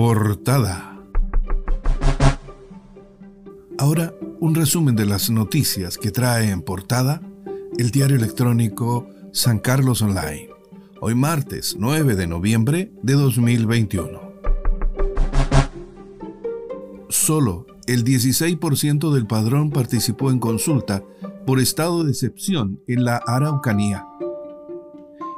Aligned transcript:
Portada. 0.00 0.96
Ahora, 3.78 4.14
un 4.38 4.54
resumen 4.54 4.94
de 4.94 5.04
las 5.04 5.28
noticias 5.28 5.98
que 5.98 6.12
trae 6.12 6.50
en 6.50 6.62
portada 6.62 7.20
el 7.76 7.90
diario 7.90 8.14
electrónico 8.14 9.08
San 9.32 9.58
Carlos 9.58 10.00
Online. 10.00 10.50
Hoy 11.00 11.16
martes 11.16 11.74
9 11.76 12.14
de 12.14 12.28
noviembre 12.28 12.92
de 13.02 13.14
2021. 13.14 14.20
Solo 17.08 17.66
el 17.88 18.04
16% 18.04 19.12
del 19.12 19.26
padrón 19.26 19.70
participó 19.70 20.30
en 20.30 20.38
consulta 20.38 21.02
por 21.44 21.58
estado 21.58 22.04
de 22.04 22.12
excepción 22.12 22.80
en 22.86 23.02
la 23.02 23.16
Araucanía. 23.16 24.06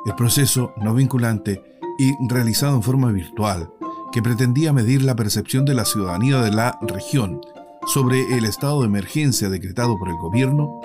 El 0.05 0.15
proceso 0.17 0.75
no 0.77 0.93
vinculante 0.93 1.63
y 1.99 2.13
realizado 2.29 2.77
en 2.77 2.83
forma 2.83 3.11
virtual, 3.11 3.71
que 4.13 4.23
pretendía 4.23 4.73
medir 4.73 5.03
la 5.03 5.17
percepción 5.17 5.65
de 5.65 5.75
la 5.75 5.85
ciudadanía 5.85 6.41
de 6.41 6.51
la 6.51 6.79
región 6.83 7.41
sobre 7.87 8.37
el 8.37 8.45
estado 8.45 8.81
de 8.81 8.87
emergencia 8.87 9.49
decretado 9.49 9.97
por 9.99 10.09
el 10.09 10.17
gobierno, 10.17 10.81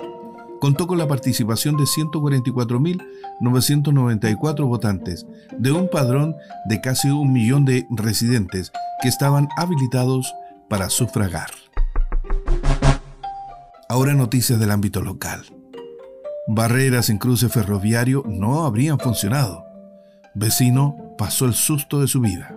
contó 0.60 0.86
con 0.86 0.98
la 0.98 1.08
participación 1.08 1.76
de 1.76 1.82
144.994 1.84 4.66
votantes 4.66 5.26
de 5.58 5.72
un 5.72 5.88
padrón 5.88 6.36
de 6.66 6.80
casi 6.80 7.10
un 7.10 7.32
millón 7.32 7.64
de 7.64 7.84
residentes 7.90 8.70
que 9.02 9.08
estaban 9.08 9.48
habilitados 9.56 10.32
para 10.68 10.90
sufragar. 10.90 11.50
Ahora 13.88 14.14
noticias 14.14 14.58
del 14.58 14.72
ámbito 14.72 15.00
local. 15.02 15.44
Barreras 16.48 17.10
en 17.10 17.18
cruce 17.18 17.48
ferroviario 17.48 18.24
no 18.26 18.64
habrían 18.64 18.98
funcionado. 18.98 19.64
Vecino 20.34 21.14
pasó 21.18 21.44
el 21.46 21.54
susto 21.54 22.00
de 22.00 22.08
su 22.08 22.20
vida. 22.20 22.56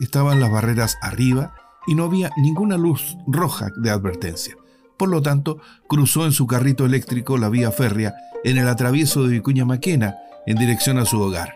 Estaban 0.00 0.40
las 0.40 0.50
barreras 0.50 0.96
arriba 1.02 1.54
y 1.86 1.94
no 1.94 2.04
había 2.04 2.30
ninguna 2.36 2.76
luz 2.76 3.16
roja 3.26 3.70
de 3.76 3.90
advertencia. 3.90 4.56
Por 4.96 5.08
lo 5.08 5.22
tanto, 5.22 5.58
cruzó 5.88 6.24
en 6.24 6.32
su 6.32 6.46
carrito 6.46 6.86
eléctrico 6.86 7.36
la 7.36 7.48
vía 7.48 7.70
férrea 7.70 8.14
en 8.44 8.58
el 8.58 8.68
atravieso 8.68 9.24
de 9.24 9.30
Vicuña 9.30 9.64
Maquena 9.64 10.16
en 10.46 10.56
dirección 10.56 10.98
a 10.98 11.04
su 11.04 11.20
hogar, 11.20 11.54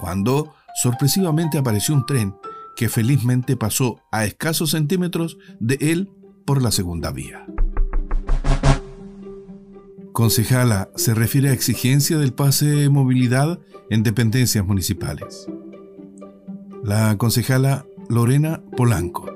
cuando 0.00 0.54
sorpresivamente 0.74 1.58
apareció 1.58 1.94
un 1.94 2.06
tren 2.06 2.34
que 2.76 2.88
felizmente 2.88 3.56
pasó 3.56 4.00
a 4.10 4.24
escasos 4.24 4.70
centímetros 4.70 5.36
de 5.58 5.76
él 5.80 6.10
por 6.46 6.62
la 6.62 6.70
segunda 6.70 7.10
vía. 7.10 7.44
Concejala 10.12 10.90
se 10.96 11.14
refiere 11.14 11.50
a 11.50 11.52
exigencia 11.52 12.18
del 12.18 12.32
pase 12.32 12.66
de 12.66 12.88
movilidad 12.88 13.60
en 13.90 14.02
dependencias 14.02 14.64
municipales. 14.64 15.46
La 16.82 17.16
concejala 17.18 17.86
Lorena 18.08 18.62
Polanco 18.76 19.26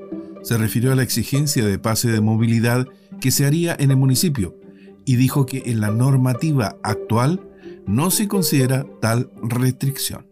se 0.42 0.58
refirió 0.58 0.92
a 0.92 0.96
la 0.96 1.02
exigencia 1.02 1.64
de 1.64 1.78
pase 1.78 2.10
de 2.10 2.20
movilidad 2.20 2.86
que 3.20 3.30
se 3.30 3.46
haría 3.46 3.76
en 3.78 3.90
el 3.90 3.96
municipio 3.96 4.56
y 5.04 5.16
dijo 5.16 5.46
que 5.46 5.62
en 5.66 5.80
la 5.80 5.90
normativa 5.90 6.76
actual 6.82 7.40
no 7.86 8.10
se 8.10 8.28
considera 8.28 8.86
tal 9.00 9.30
restricción 9.42 10.26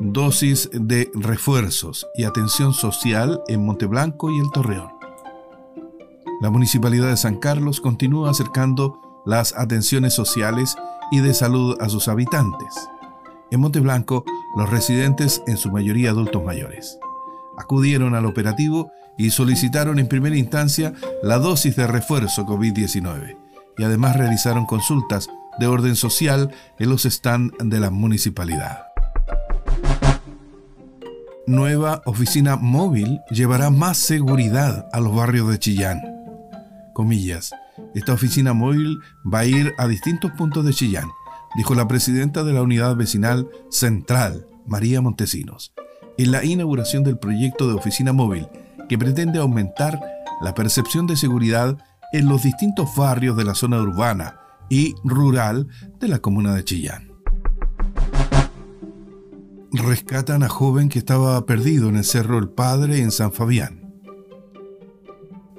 dosis 0.00 0.70
de 0.72 1.10
refuerzos 1.14 2.06
y 2.14 2.24
atención 2.24 2.72
social 2.72 3.42
en 3.48 3.64
Monteblanco 3.64 4.30
y 4.30 4.40
el 4.40 4.50
Torreón. 4.50 4.88
La 6.40 6.48
Municipalidad 6.48 7.08
de 7.08 7.18
San 7.18 7.36
Carlos 7.36 7.82
continúa 7.82 8.30
acercando 8.30 8.98
las 9.26 9.54
atenciones 9.56 10.14
sociales 10.14 10.74
y 11.12 11.20
de 11.20 11.34
salud 11.34 11.76
a 11.80 11.90
sus 11.90 12.08
habitantes. 12.08 12.88
En 13.50 13.60
Monteblanco, 13.60 14.24
los 14.56 14.68
residentes, 14.70 15.42
en 15.46 15.56
su 15.56 15.70
mayoría 15.70 16.10
adultos 16.10 16.44
mayores, 16.44 16.98
acudieron 17.58 18.14
al 18.14 18.26
operativo 18.26 18.90
y 19.16 19.30
solicitaron 19.30 19.98
en 19.98 20.08
primera 20.08 20.36
instancia 20.36 20.92
la 21.22 21.38
dosis 21.38 21.76
de 21.76 21.86
refuerzo 21.86 22.46
COVID-19 22.46 23.36
y 23.78 23.84
además 23.84 24.16
realizaron 24.16 24.66
consultas 24.66 25.28
de 25.58 25.66
orden 25.66 25.96
social 25.96 26.50
en 26.78 26.88
los 26.88 27.02
stands 27.02 27.54
de 27.60 27.80
la 27.80 27.90
municipalidad 27.90 28.90
nueva 31.50 32.00
oficina 32.04 32.54
móvil 32.54 33.20
llevará 33.30 33.70
más 33.70 33.98
seguridad 33.98 34.88
a 34.92 35.00
los 35.00 35.14
barrios 35.14 35.50
de 35.50 35.58
Chillán. 35.58 36.00
Comillas, 36.92 37.50
esta 37.92 38.12
oficina 38.12 38.52
móvil 38.52 38.98
va 39.22 39.40
a 39.40 39.46
ir 39.46 39.74
a 39.76 39.88
distintos 39.88 40.30
puntos 40.32 40.64
de 40.64 40.72
Chillán, 40.72 41.08
dijo 41.56 41.74
la 41.74 41.88
presidenta 41.88 42.44
de 42.44 42.52
la 42.52 42.62
unidad 42.62 42.96
vecinal 42.96 43.48
central, 43.70 44.46
María 44.66 45.00
Montesinos, 45.00 45.72
en 46.18 46.32
la 46.32 46.44
inauguración 46.44 47.04
del 47.04 47.18
proyecto 47.18 47.68
de 47.68 47.74
oficina 47.74 48.12
móvil 48.12 48.48
que 48.88 48.98
pretende 48.98 49.38
aumentar 49.38 50.00
la 50.42 50.54
percepción 50.54 51.06
de 51.06 51.16
seguridad 51.16 51.78
en 52.12 52.28
los 52.28 52.42
distintos 52.42 52.94
barrios 52.96 53.36
de 53.36 53.44
la 53.44 53.54
zona 53.54 53.80
urbana 53.80 54.40
y 54.68 54.94
rural 55.04 55.68
de 55.98 56.08
la 56.08 56.18
comuna 56.18 56.54
de 56.54 56.64
Chillán 56.64 57.10
rescatan 59.72 60.42
a 60.42 60.48
joven 60.48 60.88
que 60.88 60.98
estaba 60.98 61.44
perdido 61.46 61.88
en 61.88 61.96
el 61.96 62.04
Cerro 62.04 62.38
El 62.38 62.48
Padre 62.48 62.98
en 62.98 63.10
San 63.10 63.32
Fabián. 63.32 63.94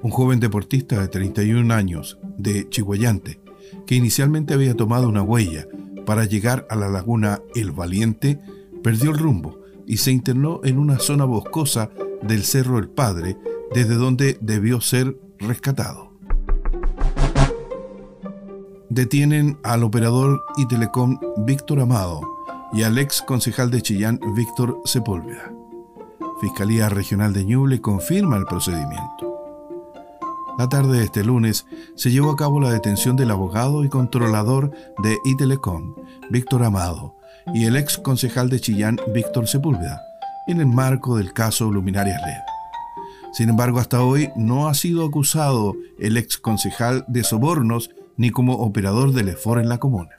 Un 0.02 0.12
joven 0.12 0.40
deportista 0.40 1.00
de 1.00 1.08
31 1.08 1.73
años, 1.73 2.18
de 2.38 2.68
Chihuayante, 2.69 3.41
que 3.85 3.95
inicialmente 3.95 4.53
había 4.53 4.75
tomado 4.75 5.07
una 5.07 5.21
huella 5.21 5.67
para 6.05 6.25
llegar 6.25 6.65
a 6.69 6.75
la 6.75 6.89
laguna 6.89 7.41
El 7.55 7.71
Valiente, 7.71 8.39
perdió 8.83 9.11
el 9.11 9.17
rumbo 9.17 9.59
y 9.85 9.97
se 9.97 10.11
internó 10.11 10.61
en 10.63 10.77
una 10.77 10.99
zona 10.99 11.25
boscosa 11.25 11.89
del 12.21 12.43
Cerro 12.43 12.77
El 12.77 12.89
Padre, 12.89 13.37
desde 13.73 13.95
donde 13.95 14.37
debió 14.41 14.81
ser 14.81 15.17
rescatado. 15.39 16.11
Detienen 18.89 19.57
al 19.63 19.83
operador 19.83 20.43
y 20.57 20.67
telecom 20.67 21.17
Víctor 21.45 21.79
Amado, 21.79 22.21
y 22.73 22.83
al 22.83 22.97
ex 22.97 23.21
concejal 23.21 23.69
de 23.69 23.81
Chillán, 23.81 24.19
Víctor 24.35 24.81
Sepúlveda. 24.85 25.51
Fiscalía 26.39 26.89
Regional 26.89 27.33
de 27.33 27.45
Ñuble 27.45 27.81
confirma 27.81 28.37
el 28.37 28.45
procedimiento. 28.45 29.30
La 30.61 30.69
tarde 30.69 30.99
de 30.99 31.05
este 31.05 31.23
lunes 31.23 31.66
se 31.95 32.11
llevó 32.11 32.29
a 32.29 32.35
cabo 32.35 32.59
la 32.59 32.72
detención 32.72 33.16
del 33.16 33.31
abogado 33.31 33.83
y 33.83 33.89
controlador 33.89 34.69
de 35.01 35.17
Itelecom, 35.25 35.95
Víctor 36.29 36.63
Amado, 36.63 37.16
y 37.51 37.66
el 37.66 37.75
ex 37.75 37.97
concejal 37.97 38.47
de 38.51 38.59
Chillán, 38.59 38.99
Víctor 39.11 39.47
Sepúlveda, 39.47 40.03
en 40.45 40.59
el 40.59 40.67
marco 40.67 41.17
del 41.17 41.33
caso 41.33 41.72
Luminarias 41.72 42.22
LED. 42.22 42.44
Sin 43.33 43.49
embargo, 43.49 43.79
hasta 43.79 44.03
hoy 44.03 44.29
no 44.35 44.67
ha 44.67 44.75
sido 44.75 45.03
acusado 45.03 45.73
el 45.97 46.16
ex 46.16 46.38
concejal 46.38 47.05
de 47.07 47.23
sobornos 47.23 47.89
ni 48.16 48.29
como 48.29 48.53
operador 48.57 49.13
del 49.13 49.29
EFOR 49.29 49.61
en 49.61 49.67
la 49.67 49.79
comuna. 49.79 50.11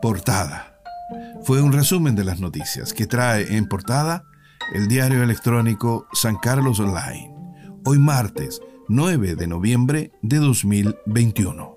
Portada. 0.00 0.76
Fue 1.42 1.60
un 1.60 1.72
resumen 1.72 2.14
de 2.14 2.22
las 2.22 2.38
noticias 2.38 2.92
que 2.92 3.08
trae 3.08 3.56
en 3.56 3.66
portada 3.66 4.22
el 4.72 4.86
diario 4.86 5.24
electrónico 5.24 6.06
San 6.12 6.36
Carlos 6.36 6.78
Online, 6.78 7.33
hoy 7.84 7.98
martes 7.98 8.62
9 8.88 9.36
de 9.36 9.46
noviembre 9.46 10.12
de 10.22 10.38
2021. 10.38 11.73